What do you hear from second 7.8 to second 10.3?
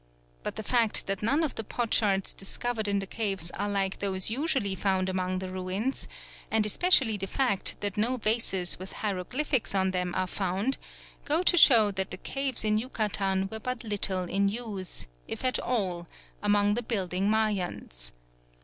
that no vases with hieroglyphics on them are